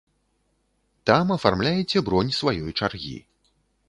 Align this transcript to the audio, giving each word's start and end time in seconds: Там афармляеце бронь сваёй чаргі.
Там 1.09 1.25
афармляеце 1.35 2.01
бронь 2.07 2.31
сваёй 2.39 2.73
чаргі. 2.79 3.15